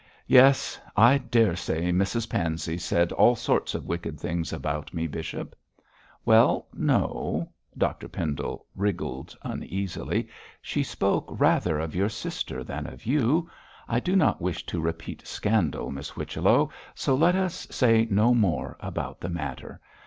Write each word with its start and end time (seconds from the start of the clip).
'Yes. 0.25 0.81
I 0.97 1.19
daresay 1.19 1.91
Mrs 1.91 2.27
Pansey 2.27 2.79
said 2.79 3.11
all 3.11 3.35
sorts 3.35 3.75
of 3.75 3.85
wicked 3.85 4.19
things 4.19 4.51
about 4.51 4.95
me, 4.95 5.05
bishop?' 5.05 5.55
'Well, 6.25 6.65
no!' 6.73 7.51
Dr 7.77 8.07
Pendle 8.07 8.65
wriggled 8.75 9.37
uneasily 9.43 10.27
'she 10.59 10.81
spoke 10.81 11.27
rather 11.29 11.77
of 11.77 11.93
your 11.93 12.09
sister 12.09 12.63
than 12.63 12.87
of 12.87 13.05
you. 13.05 13.47
I 13.87 13.99
do 13.99 14.15
not 14.15 14.41
wish 14.41 14.65
to 14.65 14.81
repeat 14.81 15.27
scandal, 15.27 15.91
Miss 15.91 16.09
Whichello, 16.09 16.71
so 16.95 17.13
let 17.13 17.35
us 17.35 17.67
say 17.69 18.07
no 18.09 18.33
more 18.33 18.77
about 18.79 19.21
the 19.21 19.29
matter. 19.29 19.79